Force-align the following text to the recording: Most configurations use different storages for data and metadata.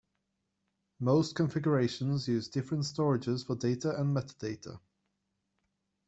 Most 0.99 1.35
configurations 1.35 2.27
use 2.27 2.47
different 2.47 2.85
storages 2.85 3.45
for 3.45 3.55
data 3.55 3.95
and 4.01 4.17
metadata. 4.17 4.79